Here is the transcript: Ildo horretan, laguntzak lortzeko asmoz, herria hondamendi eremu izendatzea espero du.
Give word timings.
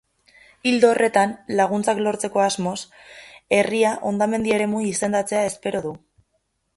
Ildo 0.69 0.87
horretan, 0.93 1.33
laguntzak 1.59 1.99
lortzeko 2.07 2.41
asmoz, 2.45 2.75
herria 3.59 3.91
hondamendi 4.11 4.55
eremu 4.57 4.81
izendatzea 4.93 5.43
espero 5.51 5.83
du. 5.89 5.93